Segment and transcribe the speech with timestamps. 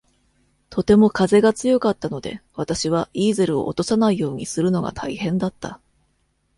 [0.71, 5.79] とても風が強かったので私はイーゼルを落とさないようにするのが大変だった。